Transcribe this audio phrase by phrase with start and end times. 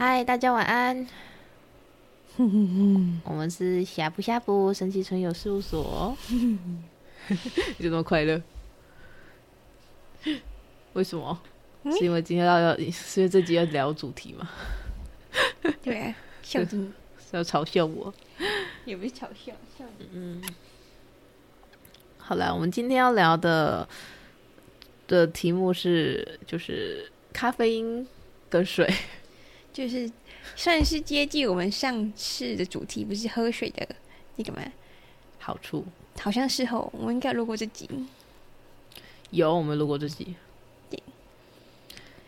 [0.00, 1.04] 嗨，大家晚安。
[3.24, 6.16] 我们是呷哺呷哺神奇存有事务所。
[6.30, 8.40] 你怎么快乐？
[10.92, 11.42] 为什么？
[11.82, 14.48] 嗯、是因为今天要要，是因为这集要聊主题吗？
[15.82, 18.14] 对啊，笑你是要嘲笑我？
[18.84, 20.08] 也不是嘲笑，笑你。
[20.12, 20.40] 嗯。
[22.18, 23.88] 好了，我们今天要聊的
[25.08, 28.06] 的题目是，就是咖啡因
[28.48, 28.88] 跟水，
[29.78, 30.10] 就是
[30.56, 33.88] 算是接近我们上次的主题，不是喝水的
[34.34, 34.60] 那个吗？
[35.38, 35.86] 好处
[36.18, 37.88] 好像是哦，我们应该录过这集。
[39.30, 40.34] 有，我们录过这集。
[40.90, 41.00] 对，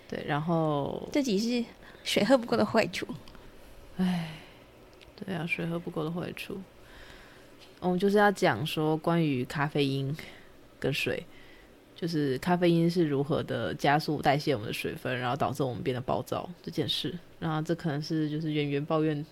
[0.08, 1.64] 对，然后这集是
[2.04, 3.04] 水喝不够的坏处。
[3.96, 4.30] 哎，
[5.16, 6.56] 对啊，水喝不够的坏处。
[7.80, 10.16] 我们就是要讲说关于咖啡因
[10.78, 11.26] 跟水，
[12.00, 17.14] 就是咖啡因是如何的加速代谢我们的水分，然后导致我们变得暴躁这件事。
[17.38, 19.26] 然后这可能是就是圆圆抱怨，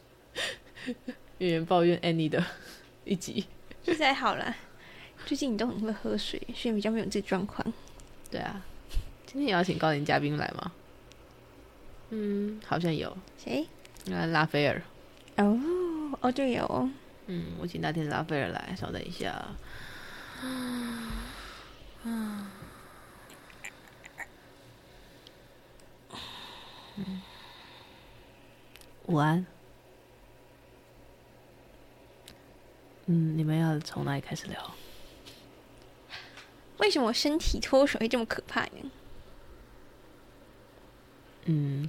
[1.38, 2.44] 圆圆抱怨 Annie 的
[3.06, 3.46] 一集。
[3.82, 4.54] 现在好了，
[5.24, 7.72] 最近你都很会喝水，所以比较没有这状况。
[8.30, 8.62] 对啊，
[9.24, 10.70] 今天也要请高龄嘉宾来吗？
[12.10, 13.16] 嗯，好像有。
[13.42, 13.66] 谁？
[14.12, 14.82] 啊，拉斐尔。
[15.38, 15.58] 哦，
[16.20, 16.90] 哦，对有。
[17.28, 19.42] 嗯，我请那天拉斐尔来，稍等一下。
[26.98, 27.22] 嗯，
[29.06, 29.46] 午安。
[33.06, 34.74] 嗯，你们要从哪里开始聊？
[36.78, 38.90] 为什么身体脱水会这么可怕呢？
[41.44, 41.88] 嗯，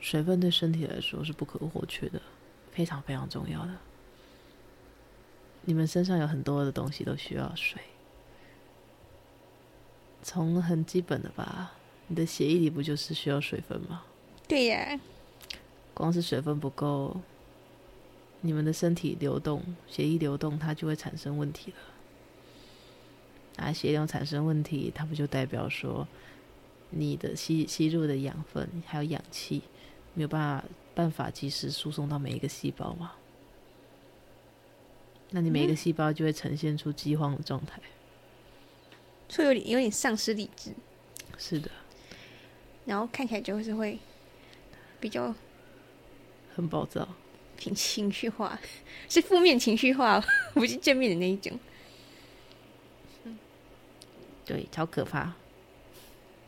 [0.00, 2.22] 水分对身体来说是不可或缺的，
[2.72, 3.76] 非常非常重要的。
[5.62, 7.82] 你们身上有很多的东西都需要水，
[10.22, 11.72] 从很基本的吧，
[12.08, 14.02] 你的血液里不就是需要水分吗？
[14.46, 14.98] 对呀，
[15.94, 17.20] 光是水分不够，
[18.40, 21.76] 你们的身体流动，血液流动，它就会产生问题了。
[23.64, 26.08] 啊，血流产生问题，它不就代表说，
[26.90, 29.62] 你的吸吸入的养分还有氧气
[30.14, 33.12] 没有办法办法及时输送到每一个细胞吗？
[35.30, 37.78] 那你每一个细胞就会呈现出饥荒的状态，
[39.28, 40.72] 所以有点有点丧失理智。
[41.36, 41.70] 是的，
[42.88, 43.98] 然后看起来就是会
[44.98, 45.34] 比较
[46.56, 47.06] 很暴躁，
[47.54, 48.58] 挺情绪化，
[49.10, 50.18] 是负面情绪化，
[50.54, 51.52] 不是正面的那一种。
[54.46, 55.34] 对，超可怕。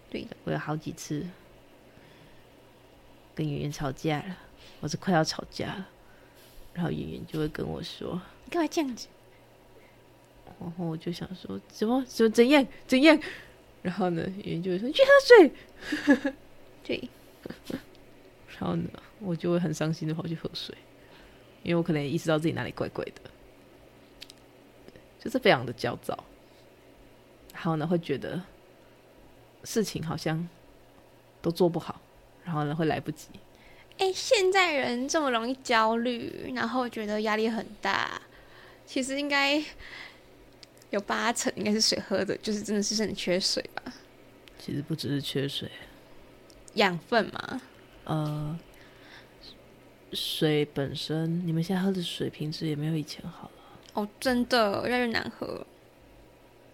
[0.09, 1.27] 对，我有好几次
[3.35, 4.39] 跟圆圆吵架了，
[4.81, 5.89] 我是快要吵架了，
[6.73, 8.19] 然后圆圆就会跟我说。
[8.47, 9.09] 你干嘛这样子？
[10.59, 13.21] 然后我就想说，怎么怎么怎样怎样？
[13.83, 14.23] 然后呢，
[14.63, 15.11] 就会说去喝
[16.19, 16.35] 水。
[16.85, 17.09] 对。
[18.59, 20.77] 然后呢，我就会很伤心的跑去喝水，
[21.63, 23.31] 因为我可能也意识到自己哪里怪怪的，
[25.19, 26.25] 就是非常的焦躁。
[27.55, 28.43] 然后呢，会觉得
[29.65, 30.47] 事情好像
[31.41, 32.01] 都做不好，
[32.45, 33.29] 然后呢，会来不及。
[33.97, 38.21] 哎，现在人这么容易焦虑，然后觉得压力很大。
[38.87, 39.63] 其实应该
[40.91, 43.83] 有八成应该是水喝的，就是真的是很缺水吧。
[44.59, 45.71] 其实不只是缺水，
[46.75, 47.61] 养分嘛。
[48.05, 48.59] 呃，
[50.13, 53.51] 水本身，你们现在喝的水品质也没有以前好了。
[53.95, 55.67] 哦，真的越来越难喝。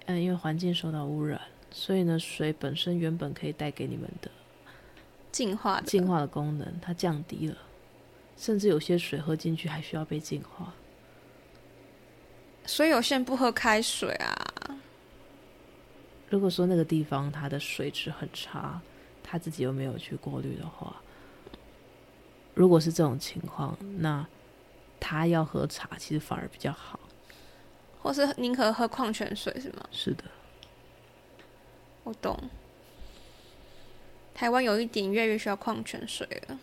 [0.06, 1.41] 嗯，因为环境受到污染，
[1.71, 4.31] 所以呢，水本身原本可以带给你们的
[5.31, 7.56] 净化、净化的功能，它降低了，
[8.37, 10.72] 甚至有些水喝进去还需要被净化。
[12.66, 14.34] 所以有些人不喝开水啊。
[16.28, 18.81] 如果说那个地方它的水质很差，
[19.22, 20.97] 他自己又没有去过滤的话，
[22.54, 24.27] 如果是这种情况，那
[24.99, 26.99] 他要喝茶其实反而比较好。
[28.03, 29.86] 或是宁可喝矿泉水是吗？
[29.91, 30.24] 是的，
[32.04, 32.36] 我懂。
[34.34, 36.59] 台湾有一点越来越需要矿泉水了。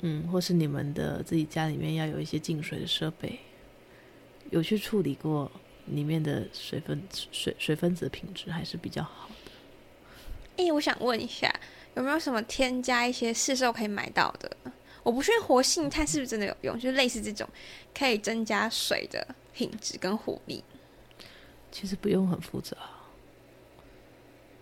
[0.00, 3.38] 嗯，或是你们的自己家里面要有一些净水的设备。
[4.50, 5.50] 有去处理过
[5.86, 7.02] 里面的水分
[7.32, 9.50] 水水分子的品质还是比较好的。
[10.56, 11.52] 哎、欸，我想问一下，
[11.94, 14.56] 有没有什么添加一些市售可以买到的？
[15.02, 17.48] 我不确定活性炭是不是真的有用，就是类似这种
[17.96, 20.62] 可以增加水的品质跟活力。
[21.70, 22.76] 其实不用很复杂。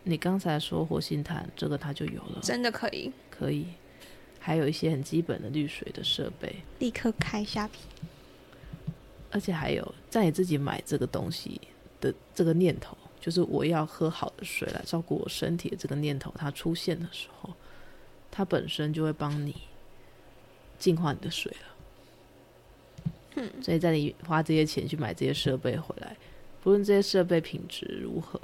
[0.04, 3.66] 你刚才说活性炭，这个它就有了，真的可以，可以。
[4.38, 7.80] 还有一些很基本的滤水的设备，立刻开虾皮。
[9.36, 11.60] 而且还有，在你自己买这个东西
[12.00, 17.52] 的这个念头，就是我要喝好的水来照顾我身体的这个念头，它出现的时候，
[18.30, 19.54] 它本身就会帮你
[20.78, 23.04] 净化你的水了。
[23.34, 26.16] 嗯，所以在你花这些钱去买这些设备回来，
[26.62, 28.40] 不论这些设备品质如何，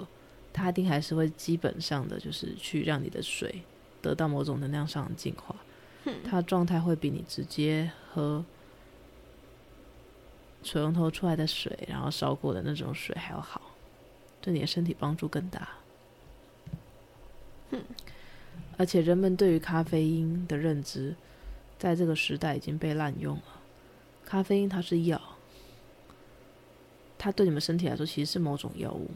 [0.53, 3.63] 它一定还是会基本上的，就是去让你的水
[4.03, 5.57] 得到某种能量上的净化。
[6.05, 8.45] 嗯，它的状态会比你直接喝
[10.63, 13.61] 水龙头出来的水，然后烧过的那种水还要好，
[14.41, 15.69] 对你的身体帮助更大。
[17.71, 17.83] 嗯，
[18.77, 21.15] 而且人们对于咖啡因的认知，
[21.79, 23.43] 在这个时代已经被滥用了。
[24.25, 25.21] 咖啡因它是药，
[27.19, 29.11] 它对你们身体来说其实是某种药物。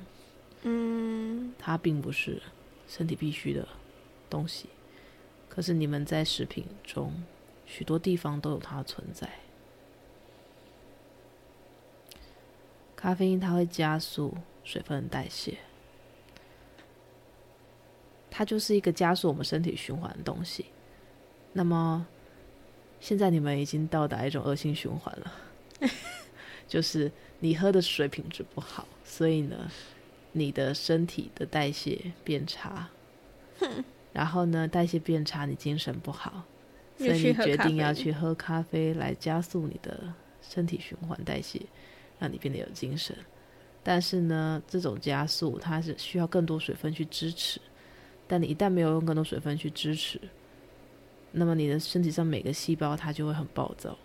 [0.63, 2.43] 嗯，它并不是
[2.89, 3.67] 身体必须的
[4.29, 4.69] 东西，
[5.49, 7.13] 可是你们在食品中
[7.67, 9.31] 许多地方都有它的存在。
[12.97, 14.35] 咖啡因它会加速
[14.65, 15.59] 水分的代谢。
[18.31, 20.67] 它就是一个加速我们身体循环的东西。
[21.53, 22.07] 那么，
[23.01, 25.33] 现在你们已经到达一种恶性循环了，
[26.69, 27.11] 就是
[27.41, 29.71] 你喝的水品质不好，所以呢，
[30.33, 32.89] 你的身体的代谢变差。
[34.13, 36.43] 然后呢，代谢变差，你精神不好，
[36.99, 40.13] 所以你决定要去喝咖啡来加速你的
[40.43, 41.63] 身体循环代谢，
[42.19, 43.17] 让你变得有精神。
[43.83, 47.61] 但是呢，这种加速它是需要更多水分去支持。
[48.27, 50.21] 但你一旦没有用更多水分去支持，
[51.31, 53.97] 那么你的身体上每个细胞它就会很暴躁，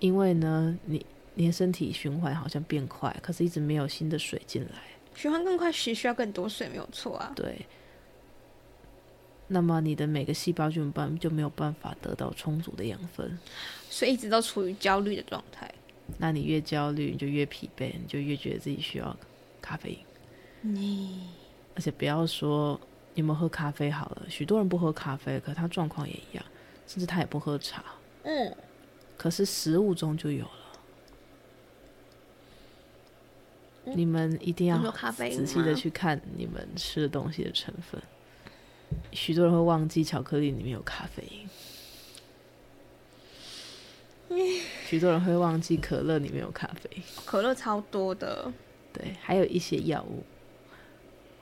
[0.00, 4.82] 因为呢，你你的身体循环好像变快，可是一直没有新的水进来。
[5.14, 7.32] 循环更快时需要更多水，没有错啊。
[7.36, 7.64] 对。
[9.52, 13.38] 那么你的每个细胞就办就没有办法得到充足的养分，
[13.90, 15.70] 所以一直都处于焦虑的状态。
[16.16, 19.14] 那你越焦虑，你就越疲惫，你就越觉得自己需要
[19.60, 20.74] 咖啡因。
[20.74, 21.28] 你，
[21.74, 22.80] 而且不要说
[23.12, 26.44] 你有没有喝咖啡好了，许多人不喝咖啡，可他状况也一样，
[26.86, 27.84] 甚至他也不喝茶。
[28.22, 28.56] 嗯，
[29.18, 30.52] 可是食物中就有了。
[33.84, 38.00] 嗯、你们一定要仔细的去看你们吃的东西的成分。
[39.12, 41.22] 许多人会忘记巧克力里面有咖啡
[44.28, 46.90] 因，许多人会忘记可乐里面有咖啡，
[47.24, 48.52] 可乐超多的。
[48.92, 50.22] 对，还有一些药物。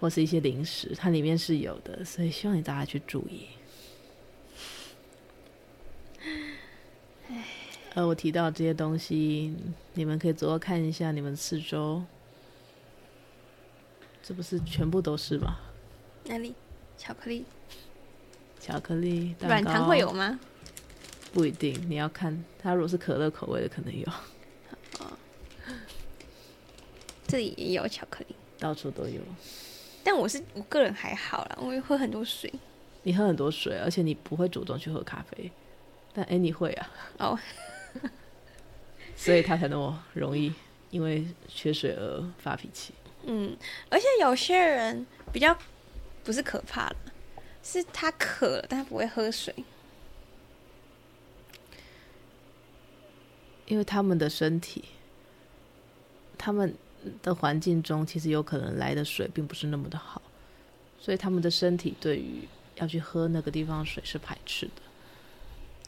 [0.00, 3.49] 或是一些零食，它里面是有的，所以希望你大家去注意。
[7.93, 9.55] 呃，我提到这些东西，
[9.93, 12.02] 你们可以左右看一下你们四周，
[14.23, 15.58] 这不是全部都是吗？
[16.25, 16.55] 哪里？
[16.96, 17.44] 巧克力？
[18.60, 19.34] 巧克力？
[19.40, 20.38] 软糖会有吗？
[21.32, 22.74] 不一定，你要看它。
[22.74, 24.06] 如果是可乐口味的，可能有。
[24.98, 25.06] 哦，
[27.26, 29.20] 这里也有巧克力，到处都有。
[30.04, 32.52] 但我是我个人还好啦，我会喝很多水。
[33.02, 35.50] 你喝很多水，而且你不会主动去喝咖啡，
[36.12, 36.90] 但哎，你会啊？
[37.18, 37.38] 哦，
[39.16, 40.52] 所以他才那么容易
[40.90, 42.92] 因为缺水而发脾气。
[43.24, 43.56] 嗯，
[43.88, 45.56] 而且有些人比较
[46.24, 46.96] 不是可怕的，
[47.62, 49.54] 是他渴了，但他不会喝水，
[53.66, 54.84] 因为他们的身体，
[56.37, 56.75] 他们。
[57.23, 60.20] 的环境中，其实有可能来的水并不是那么的好，
[61.00, 62.46] 所以他们的身体对于
[62.76, 64.82] 要去喝那个地方水是排斥的。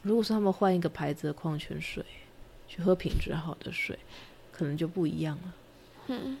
[0.01, 2.03] 如果说他们换一个牌子的矿泉水，
[2.67, 3.99] 去喝品质好的水，
[4.51, 5.53] 可能就不一样了。
[6.07, 6.39] 嗯，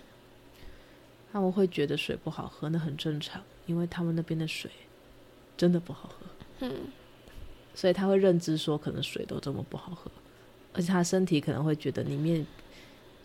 [1.31, 4.71] 他们会觉得水不好喝，那很正常，因为他们那边的水
[5.57, 6.67] 真的不好喝。
[6.67, 6.87] 嗯，
[7.73, 10.11] 所以他会认知说，可能水都这么不好喝，
[10.73, 12.45] 而且他身体可能会觉得里面。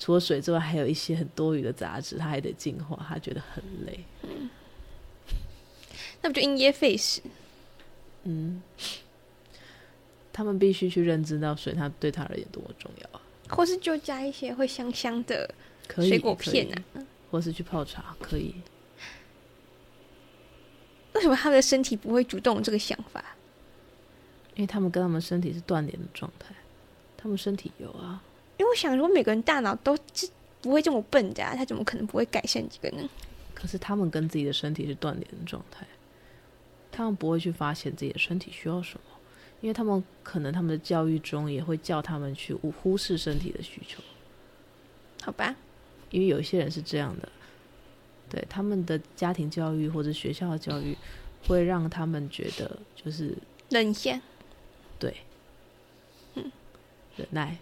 [0.01, 3.99] 除了水之外，还有一些很多余的杂质，他还得净化，他觉得很累。
[4.23, 4.49] 嗯，
[6.23, 7.21] 那不就因噎废食？
[8.23, 8.63] 嗯，
[10.33, 13.21] 他们必须去认知到水，它对他而言多么重要啊。
[13.49, 15.53] 或是就加一些会香香的
[15.97, 18.55] 水果片啊，或是去泡茶，可以。
[21.29, 23.23] 为什么他们的身体不会主动这个想法？
[24.55, 26.55] 因为他们跟他们身体是断联的状态，
[27.19, 28.23] 他们身体有啊。
[28.57, 30.29] 因为我想如果，每个人大脑都是
[30.63, 33.07] 不会这么笨的啊，他怎么可能不会改善几个呢？
[33.55, 35.87] 可是他们跟自己的身体是断联的状态，
[36.91, 39.01] 他们不会去发现自己的身体需要什么，
[39.61, 44.01] 因为他们可能他们的教育中也会叫他们去忽视身体的需求，
[45.23, 45.55] 好吧？
[46.11, 47.29] 因为有一些人是这样的，
[48.29, 50.97] 对他们的家庭教育或者学校的教育
[51.47, 53.37] 会让他们觉得就是
[53.69, 54.21] 忍下，
[54.99, 55.17] 对，
[56.35, 56.51] 嗯，
[57.17, 57.59] 忍耐。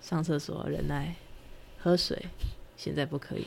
[0.00, 1.16] 上厕所忍耐，
[1.80, 2.16] 喝水
[2.76, 3.46] 现在不可以。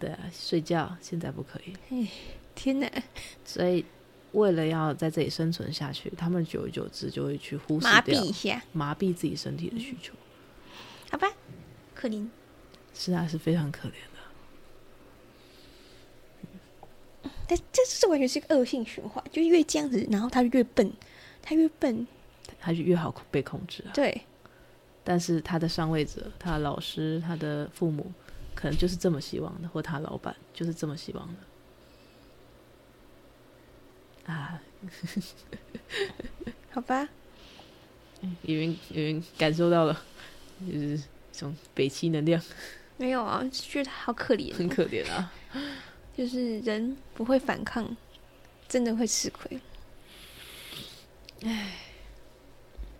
[0.00, 2.08] 对啊，睡觉现在不可以。
[2.54, 2.90] 天哪！
[3.44, 3.84] 所以
[4.32, 10.14] 为了要在这里生存下去，他们久而久之就会去忽视掉麻痹一下，麻痹自己身体的需求。
[11.10, 11.28] 好吧，
[11.94, 12.26] 可怜。
[12.94, 14.17] 是啊，是非常可怜的。
[17.48, 20.92] 但这这完全是一个恶性循环，就越这样子，然后他越笨，
[21.42, 22.06] 他越笨，
[22.60, 23.90] 他就越好被控制啊。
[23.94, 24.22] 对。
[25.02, 28.12] 但是他的上位者、他的老师、他的父母，
[28.54, 31.26] 可能就是这么希望的，或他老板就是这么希望
[34.26, 34.32] 的。
[34.32, 34.60] 啊，
[36.70, 37.08] 好吧。
[38.42, 40.02] 有人有人感受到了，
[40.60, 40.98] 就是
[41.32, 42.42] 这种北七能量。
[42.98, 45.32] 没有啊，觉得他好可怜，很可怜啊。
[46.18, 47.96] 就是人不会反抗，
[48.68, 49.60] 真的会吃亏。
[51.44, 51.74] 唉，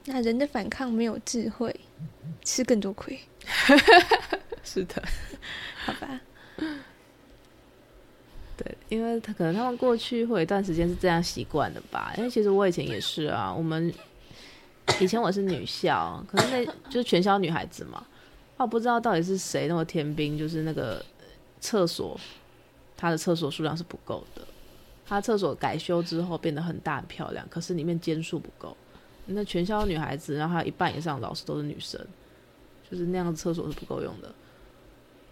[0.05, 1.75] 那人的反抗没有智慧，
[2.45, 3.19] 吃更多亏。
[4.63, 5.03] 是的，
[5.85, 6.21] 好吧。
[8.57, 12.15] 对，因为他可能他们过去会有一段时间是这样习惯的吧。
[12.19, 13.93] 因为其实我以前也是啊，我们
[15.01, 18.07] 以前我是女校，可是那就是全校女孩子嘛。
[18.59, 21.05] 我不知道到底是谁那么天兵，就是那个
[21.59, 22.17] 厕所。
[22.99, 24.43] 他的厕所数量是不够的，
[25.07, 28.76] 他厕所改修之后变得很大很漂亮，可是里面间数不够。
[29.26, 32.05] 那全校女孩子，然后还有一半以上老师都是女生，
[32.90, 34.35] 就是那样的厕所是不够用的。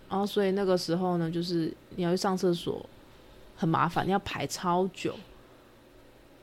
[0.09, 2.85] 然后所以那个时候呢，就是你要去上厕所
[3.57, 5.15] 很麻烦，你要排超久，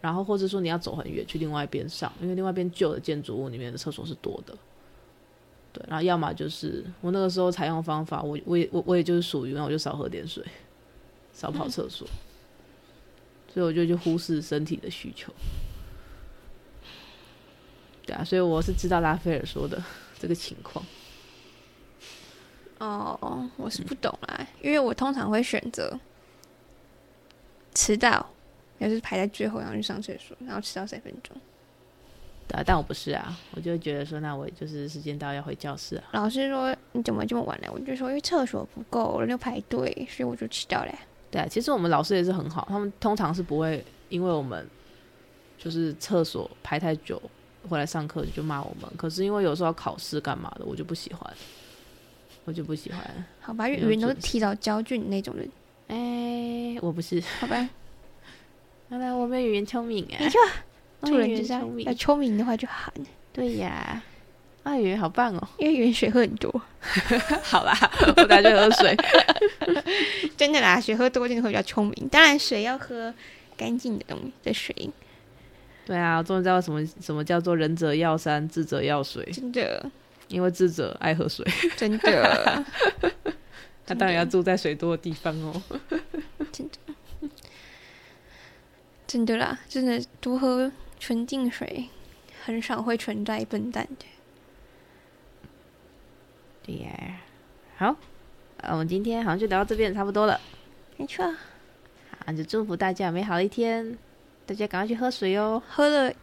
[0.02, 4.54] 然后或者说你要走很远去另外一边上，因为另外一边旧的建筑物里面的厕所是多的。
[5.72, 10.44] 对，然后要么就是我那个时候采用方法，我我也我我也就是属于，那我就少喝点水。
[11.34, 12.08] 少跑厕所，
[13.54, 15.34] 所以我就去忽视身体的需求。
[18.06, 19.82] 对啊，所以我是知道拉斐尔说的
[20.20, 20.86] 这个情况。
[22.80, 25.98] 哦，我是不懂啦，因为我通常会选择
[27.74, 28.30] 迟到，
[28.78, 31.34] 也是排在最后，然后去上厕所，然后迟到三分钟。
[32.46, 36.04] 对啊，但我不是啊，我就觉得说，那我就是时间到要回教室啊。
[36.12, 37.70] 老师说你怎么这么晚来？
[37.70, 40.94] 我就说因为厕所不够，人就排队，所以我就迟到了。
[41.34, 44.70] 对啊，其实我们老师也是很好，他们通常是不会因为我们
[45.58, 47.20] 就是厕所排太久
[47.68, 48.88] 回来上课就骂我们。
[48.96, 51.34] 可是因为有时候要考试干嘛的，我就不喜欢，
[52.46, 53.26] 我就不喜欢。
[53.42, 55.50] 好吧，因为语言都是提早交卷那种人。
[55.88, 57.20] 哎、欸，我不是。
[57.42, 57.68] 好吧，
[58.90, 60.20] 原来我们语言聪明哎。
[60.20, 60.40] 没错，
[61.02, 61.52] 做人就是
[61.84, 62.94] 要聪明的话就喊。
[63.32, 63.70] 对呀。
[63.72, 64.04] 啊，
[64.78, 65.48] 语言好棒哦！
[65.58, 66.62] 因为语言水喝很多。
[67.44, 67.74] 好啦，
[68.16, 68.96] 我等下去喝水。
[70.38, 72.08] 真的啦，水喝多真的会比较聪明。
[72.10, 73.14] 当然，水要喝
[73.58, 74.74] 干净的东西的水。
[75.86, 79.24] 对啊，我终于知道什么什么叫做仁者要山，智者要水。
[79.34, 79.86] 真的，
[80.30, 81.46] 因为智者爱喝水。
[81.76, 82.66] 真的，
[83.86, 85.62] 他当然要住在水多的地方哦。
[86.54, 87.30] 真的，
[89.06, 91.90] 真的啦，真的多喝纯净水，
[92.46, 94.06] 很少会存在笨蛋的。
[96.66, 96.90] 对呀，
[97.78, 97.96] 好，
[98.70, 100.40] 我们今天好像就聊到这边差不多了。
[100.96, 103.98] 没错，好，那就祝福大家有美好的一天。
[104.46, 106.14] 大家赶快去喝水哦，喝了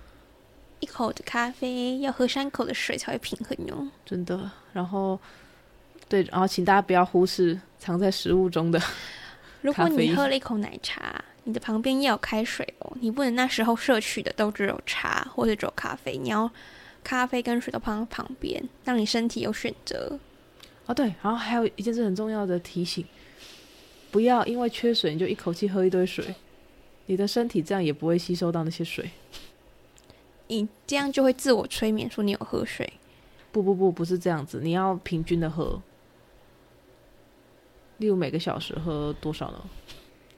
[0.80, 3.88] 一口的咖啡，要喝三口的水才会平衡哟。
[4.04, 5.18] 真的，然后
[6.08, 8.80] 对，然后请大家不要忽视藏在食物中的。
[9.62, 16.50] 如果你喝了一口奶茶，你的旁边要有开水哦，你不能那时候摄取的都只有茶或者只有咖啡，你要
[17.02, 20.18] 咖啡跟水都放在旁边，让你身体有选择。
[20.90, 23.06] 哦，对，然后还有一件事很重要的提醒，
[24.10, 26.34] 不要因为缺水你就一口气喝一堆水，
[27.06, 29.08] 你的身体这样也不会吸收到那些水，
[30.48, 32.92] 你这样就会自我催眠说你有喝水。
[33.52, 35.80] 不不不，不是这样子，你要平均的喝，
[37.98, 39.62] 例如每个小时喝多少呢？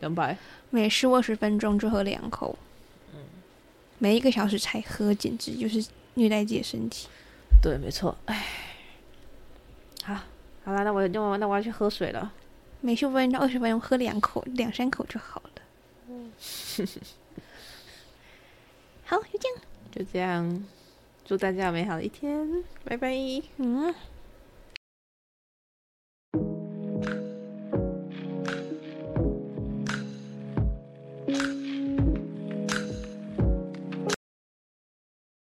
[0.00, 0.36] 两百？
[0.68, 2.58] 每十二十分钟就喝两口，
[3.14, 3.20] 嗯，
[3.98, 5.82] 每一个小时才喝，简直就是
[6.12, 7.08] 虐待自己的身体。
[7.62, 8.44] 对，没错，哎，
[10.04, 10.20] 好。
[10.64, 12.32] 好了，那我就那我要去喝水了。
[12.80, 15.50] 每十五分钟到二十分钟喝两口、两三口就好了。
[16.08, 16.32] 嗯，
[19.04, 19.58] 好，就这样，
[19.90, 20.64] 就这样，
[21.24, 23.12] 祝大家有美好的一天，拜拜。
[23.58, 23.94] 嗯。